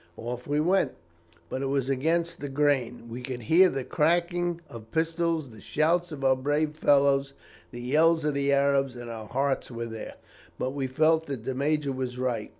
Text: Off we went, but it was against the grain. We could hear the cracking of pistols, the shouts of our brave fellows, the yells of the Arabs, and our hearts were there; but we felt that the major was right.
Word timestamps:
Off 0.17 0.47
we 0.47 0.59
went, 0.59 0.93
but 1.47 1.61
it 1.61 1.67
was 1.67 1.87
against 1.87 2.39
the 2.41 2.49
grain. 2.49 3.07
We 3.07 3.21
could 3.21 3.41
hear 3.41 3.69
the 3.69 3.83
cracking 3.83 4.59
of 4.67 4.89
pistols, 4.89 5.51
the 5.51 5.61
shouts 5.61 6.11
of 6.11 6.23
our 6.23 6.35
brave 6.35 6.75
fellows, 6.75 7.35
the 7.69 7.81
yells 7.81 8.25
of 8.25 8.33
the 8.33 8.51
Arabs, 8.51 8.95
and 8.95 9.11
our 9.11 9.27
hearts 9.27 9.69
were 9.69 9.85
there; 9.85 10.15
but 10.57 10.71
we 10.71 10.87
felt 10.87 11.27
that 11.27 11.43
the 11.45 11.53
major 11.53 11.91
was 11.91 12.17
right. 12.17 12.49